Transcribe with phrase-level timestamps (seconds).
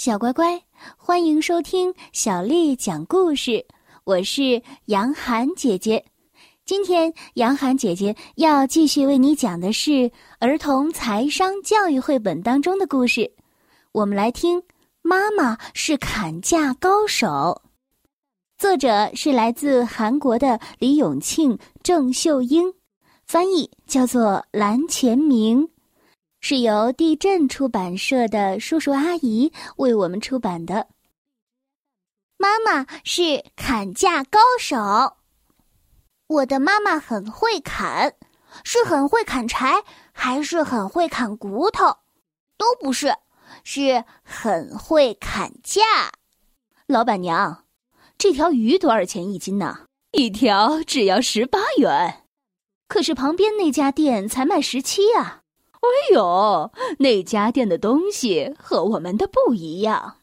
[0.00, 0.58] 小乖乖，
[0.96, 3.66] 欢迎收听小丽讲故事。
[4.04, 6.02] 我是杨涵姐姐，
[6.64, 13.30] 今天杨涵姐姐要继续为你讲的是儿童财商教育绘本当中的故事。
[13.92, 14.58] 我们来听
[15.02, 17.28] 《妈妈是砍价高手》，
[18.56, 22.72] 作者是来自韩国的李永庆、郑秀英，
[23.26, 25.68] 翻译叫做蓝前明。
[26.40, 30.88] 是由地震出版社的叔叔阿姨为我们出版的。
[32.38, 35.16] 妈妈是砍价高手。
[36.26, 38.14] 我的妈妈很会砍，
[38.64, 41.98] 是很会砍柴，还是很会砍骨头？
[42.56, 43.14] 都不是，
[43.62, 45.82] 是很会砍价。
[46.86, 47.64] 老板娘，
[48.16, 49.80] 这条鱼多少钱一斤呢？
[50.12, 52.24] 一条只要十八元。
[52.88, 55.39] 可是旁边那家店才卖十七啊。
[55.80, 60.16] 哎呦，那家店的东西和我们的不一样。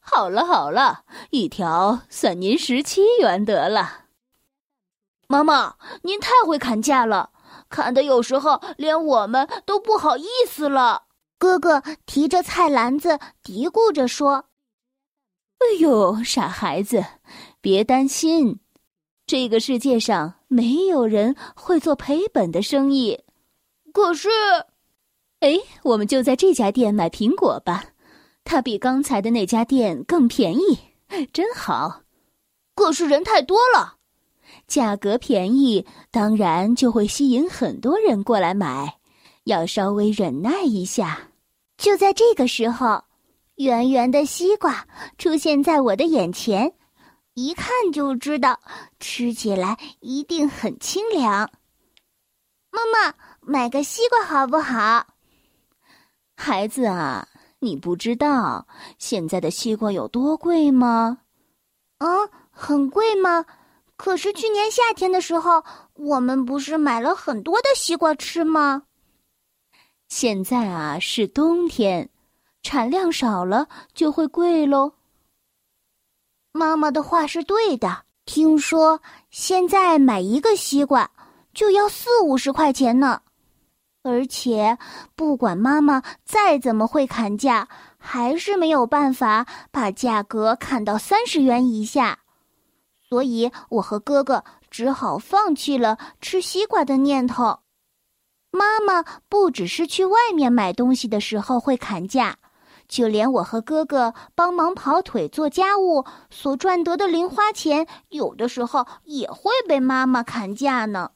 [0.00, 4.06] 好了好了，一条算您十七元得了。
[5.28, 7.30] 妈妈，您太会砍价了，
[7.68, 11.04] 砍的有时候连我们都不好意思了。
[11.38, 14.46] 哥哥提着菜篮子嘀咕着说
[15.58, 17.04] ：“哎呦，傻孩子，
[17.60, 18.60] 别担心，
[19.26, 23.24] 这个世界上没有人会做赔本的生意。
[23.92, 24.28] 可是。”
[25.46, 27.84] 哎，我们就在这家店买苹果吧，
[28.42, 30.76] 它比刚才的那家店更便宜，
[31.32, 32.02] 真好。
[32.74, 33.94] 可是人太多了，
[34.66, 38.98] 价格便宜，当然就会吸引很多人过来买，
[39.44, 41.30] 要稍微忍耐一下。
[41.78, 43.04] 就在这个时候，
[43.54, 44.84] 圆圆的西瓜
[45.16, 46.74] 出现在我的眼前，
[47.34, 48.58] 一看就知道
[48.98, 51.48] 吃起来一定很清凉。
[52.72, 55.06] 妈妈，买个西瓜好不好？
[56.36, 57.26] 孩子啊，
[57.58, 58.66] 你不知道
[58.98, 61.18] 现在的西瓜有多贵吗？
[61.98, 62.06] 啊，
[62.50, 63.44] 很贵吗？
[63.96, 65.64] 可是去年夏天的时候，
[65.94, 68.82] 我们不是买了很多的西瓜吃吗？
[70.08, 72.10] 现在啊是冬天，
[72.62, 74.92] 产量少了就会贵喽。
[76.52, 81.10] 妈妈的话是对的，听说现在买一个西瓜
[81.54, 83.22] 就要四五十块钱呢。
[84.06, 84.78] 而且，
[85.16, 87.68] 不管妈妈再怎么会砍价，
[87.98, 92.20] 还是没有办法把价格砍到三十元以下。
[93.08, 97.60] 所以，我和哥哥只好放弃了吃西瓜的念头。
[98.52, 102.36] 妈妈不只是去外面买东西的时候会砍价，
[102.88, 111.10] 就连我和哥哥帮忙跑腿做家务所赚得的零花钱，有的时候也会被妈妈砍价呢。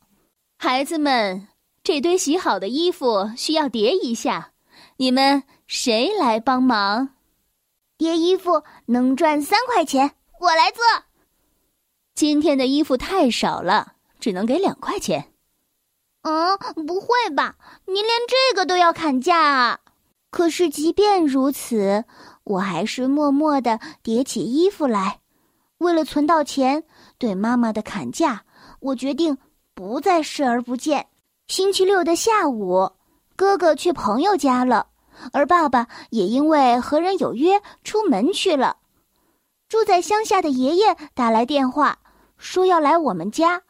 [0.58, 1.46] 孩子们。
[1.82, 4.52] 这堆洗好的衣服需要叠一下，
[4.98, 7.10] 你们谁来帮忙？
[7.96, 10.84] 叠衣服能赚三块钱，我来做。
[12.14, 15.32] 今天的衣服太少了，只能给两块钱。
[16.22, 17.56] 嗯，不会吧？
[17.86, 19.80] 您连这个都要砍价啊？
[20.30, 22.04] 可是即便如此，
[22.44, 25.20] 我还是默默的叠起衣服来。
[25.78, 26.84] 为了存到钱，
[27.16, 28.44] 对妈妈的砍价，
[28.80, 29.38] 我决定
[29.74, 31.06] 不再视而不见。
[31.50, 32.88] 星期六的下午，
[33.34, 34.86] 哥哥去朋友家了，
[35.32, 38.76] 而爸爸也因为和人有约出门去了。
[39.68, 41.98] 住在乡下的爷爷打来电话，
[42.38, 43.60] 说要来我们家。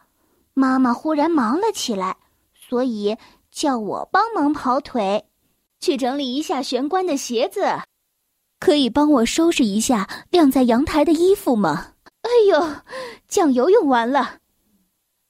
[0.53, 2.19] 妈妈忽然忙了起来，
[2.53, 3.17] 所以
[3.51, 5.25] 叫我帮忙跑腿，
[5.81, 7.65] 去整理一下玄关的鞋子。
[8.59, 11.93] 可以帮我收拾一下晾在阳台的衣服吗？
[12.21, 12.75] 哎呦，
[13.27, 14.40] 酱油用完了。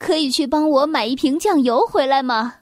[0.00, 2.60] 可以去帮我买一瓶酱油回来吗？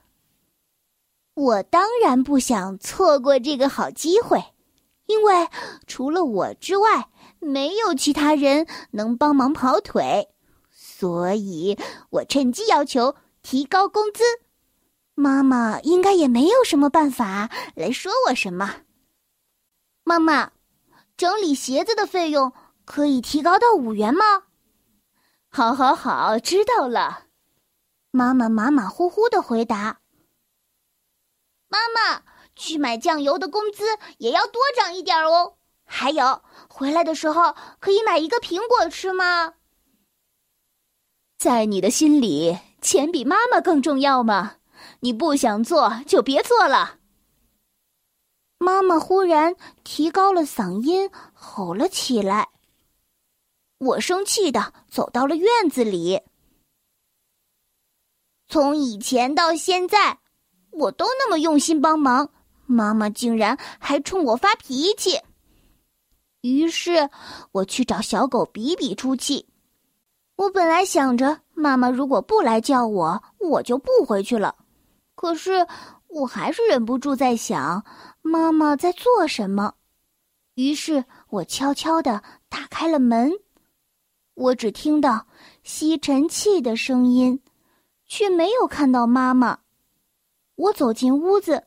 [1.35, 4.43] 我当然不想错过这个好机会，
[5.05, 5.47] 因为
[5.87, 7.07] 除了我之外，
[7.39, 10.27] 没有其他人能帮忙跑腿，
[10.69, 11.79] 所以
[12.09, 14.21] 我趁机要求提高工资。
[15.15, 18.81] 妈妈应该也没有什么办法来说我什么。
[20.03, 20.51] 妈妈，
[21.15, 22.51] 整理鞋子的费用
[22.83, 24.43] 可以提高到五元吗？
[25.47, 27.27] 好，好，好，知道了。
[28.11, 30.01] 妈妈马马虎虎的回答
[31.69, 32.23] ：“妈妈，
[32.55, 33.83] 去买酱油的工资
[34.17, 35.57] 也要多涨一点哦。
[35.85, 39.53] 还有，回来的时候可以买一个苹果吃吗？”
[41.37, 44.55] 在你的心里，钱比妈妈更重要吗？
[45.01, 46.97] 你不想做就别做了。
[48.57, 52.49] 妈妈忽然提高了嗓音，吼了起来。
[53.77, 56.23] 我生气的走到了院子里。
[58.49, 60.17] 从以前到现在，
[60.71, 62.31] 我都那么用心帮忙，
[62.65, 65.21] 妈妈竟然还冲我发脾气。
[66.41, 67.09] 于是
[67.51, 69.45] 我去找小狗比比出气。
[70.35, 74.55] 我本来想着，妈妈如果不来叫我，我就不回去了。
[75.13, 75.67] 可是
[76.07, 77.85] 我还是忍不住在想，
[78.23, 79.75] 妈妈在做什么。
[80.55, 83.31] 于是我悄悄地打开了门，
[84.33, 85.27] 我只听到
[85.61, 87.39] 吸尘器的声音，
[88.09, 89.59] 却没有看到妈妈。
[90.55, 91.63] 我走进屋子，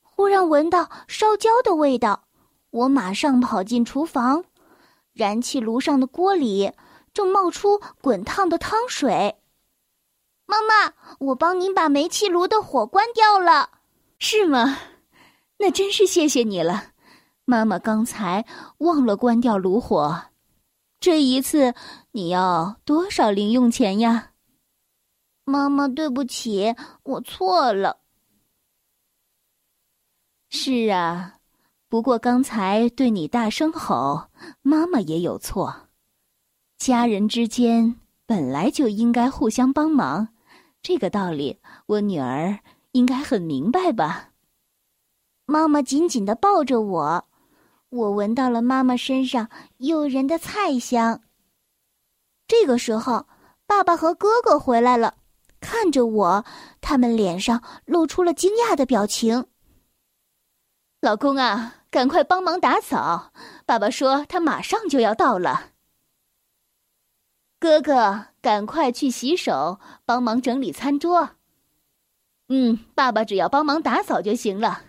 [0.00, 2.24] 忽然闻到烧焦的味道，
[2.70, 4.44] 我马上跑进厨房，
[5.12, 6.72] 燃气炉上的锅里。
[7.12, 9.34] 正冒出滚烫的汤水，
[10.46, 13.68] 妈妈，我帮您把煤气炉的火关掉了，
[14.20, 14.78] 是吗？
[15.58, 16.92] 那真是谢谢你了。
[17.44, 18.46] 妈妈刚才
[18.78, 20.22] 忘了关掉炉火，
[21.00, 21.74] 这一次
[22.12, 24.29] 你要多少零用钱呀？
[25.44, 27.98] 妈妈，对不起，我错了。
[30.48, 31.38] 是啊，
[31.88, 34.28] 不过刚才对你大声吼，
[34.62, 35.88] 妈妈也有错。
[36.76, 40.28] 家人之间本来就应该互相帮忙，
[40.82, 42.58] 这个道理我女儿
[42.92, 44.30] 应该很明白吧？
[45.46, 47.28] 妈妈紧紧的抱着我，
[47.88, 51.22] 我闻到了妈妈身上诱人的菜香。
[52.46, 53.26] 这个时候，
[53.66, 55.16] 爸爸和哥哥回来了，
[55.60, 56.44] 看着我，
[56.80, 59.46] 他们脸上露出了惊讶的表情。
[61.00, 63.32] 老公啊，赶快帮忙打扫！
[63.64, 65.72] 爸爸说他马上就要到了。
[67.58, 71.30] 哥哥，赶快去洗手，帮忙整理餐桌。
[72.48, 74.82] 嗯，爸爸只要帮忙打扫就行了。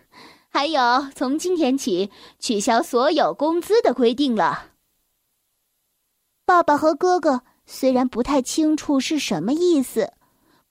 [0.50, 0.82] 还有，
[1.16, 4.72] 从今天起取消所有工资的规定了。
[6.46, 10.12] 爸爸和哥哥虽然不太清楚是什么意思，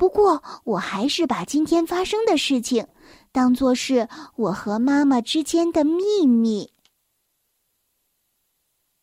[0.00, 2.88] 不过我还是把今天发生的事情
[3.32, 6.72] 当做是我和妈妈之间的秘密。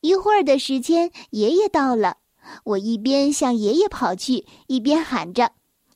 [0.01, 2.17] 一会儿的时间，爷爷到了。
[2.63, 5.51] 我一边向爷爷跑去，一边喊着：“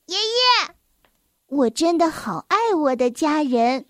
[0.06, 0.76] 爷爷，
[1.48, 3.88] 我真的好爱我的家人。”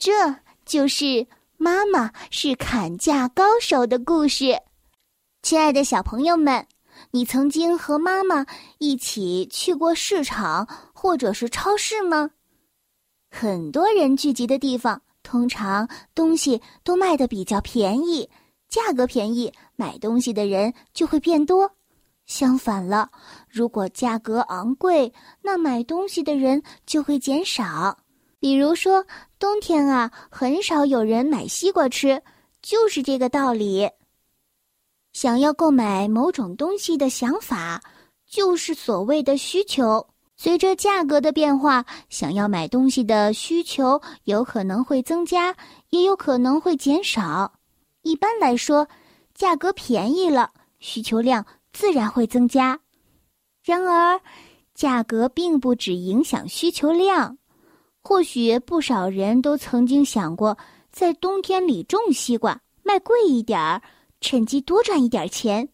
[0.00, 1.26] 这就是
[1.58, 4.62] 妈妈是砍价高手的故事。
[5.42, 6.66] 亲爱的小朋友们，
[7.10, 8.46] 你曾经和妈妈
[8.78, 12.30] 一起去过市场或者是超市吗？
[13.30, 18.28] 很多人聚集的地方，通常东西都卖的比较便宜。
[18.68, 21.70] 价格便宜，买东西的人就会变多。
[22.26, 23.10] 相反了，
[23.48, 25.12] 如果价格昂贵，
[25.42, 27.98] 那买东西的人就会减少。
[28.38, 29.04] 比如说，
[29.38, 32.22] 冬天啊，很少有人买西瓜吃，
[32.62, 33.90] 就是这个道理。
[35.12, 37.82] 想要购买某种东西的想法，
[38.28, 40.06] 就是所谓的需求。
[40.36, 45.54] 随着价格的变化，想要买东西的需求有可能会增加，
[45.90, 47.52] 也有可能会减少。
[48.02, 48.88] 一般来说，
[49.34, 52.80] 价格便宜了，需求量自然会增加。
[53.62, 54.18] 然而，
[54.74, 57.36] 价格并不只影响需求量。
[58.02, 60.56] 或许不少人都曾经想过，
[60.90, 63.82] 在冬天里种西瓜，卖贵一点儿，
[64.20, 65.68] 趁机多赚一点钱。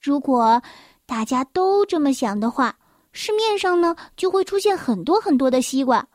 [0.00, 0.62] 如果
[1.06, 2.76] 大家都这么想的话，
[3.12, 6.06] 市面上呢就会出现很多很多的西瓜。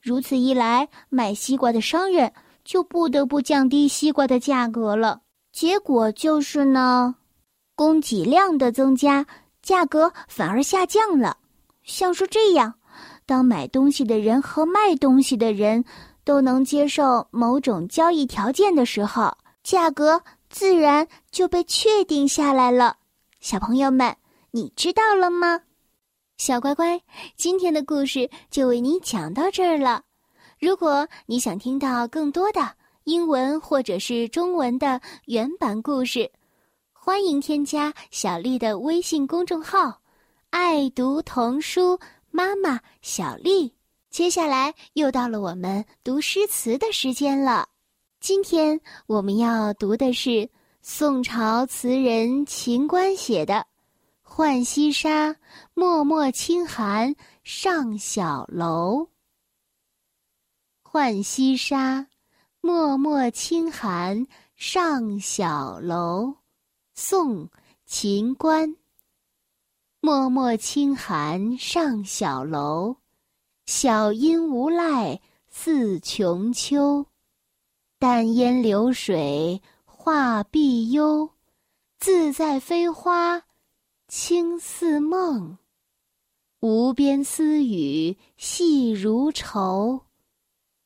[0.00, 2.32] 如此一来，卖西瓜的商人。
[2.62, 7.16] 就不得不降低西瓜的价格了，结果就是呢，
[7.74, 9.26] 供给量的增加，
[9.62, 11.38] 价格反而下降了。
[11.82, 12.74] 像是这样，
[13.24, 15.82] 当买东西的人和卖东西的人
[16.22, 22.98] 都能接受某种交易条件的时候，价格自然就被确定下来了。
[23.40, 24.14] 小朋友们，
[24.50, 25.62] 你知道了吗？
[26.36, 27.00] 小乖乖，
[27.36, 30.02] 今天的故事就为你讲到这儿了。
[30.58, 36.30] 如果你想听到更多的英文或者是中文的原版故事，
[36.92, 40.02] 欢迎添加小丽的微信公众号
[40.50, 41.98] “爱读童书
[42.30, 43.72] 妈妈小丽”。
[44.10, 47.69] 接下来又到了我们读诗词的时间了。
[48.20, 50.50] 今天我们要读的是
[50.82, 53.54] 宋朝词人秦观写的
[54.22, 55.30] 《浣溪沙·
[55.72, 59.04] 脉脉轻寒上小楼》。
[60.82, 62.08] 浣溪沙，
[62.60, 66.34] 脉脉轻寒上小楼。
[66.94, 67.46] 宋·
[67.86, 68.76] 秦观。
[70.00, 72.96] 脉脉轻寒上小楼，
[73.64, 77.06] 小阴无赖似穷秋。
[78.00, 81.32] 淡烟流水画碧幽，
[81.98, 83.42] 自在飞花
[84.08, 85.58] 轻似梦。
[86.60, 90.00] 无边丝雨细如愁。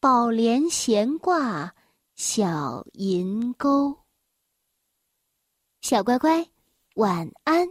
[0.01, 1.73] 宝莲闲挂
[2.17, 3.97] 小银钩。
[5.83, 6.49] 小乖乖，
[6.97, 7.69] 晚安。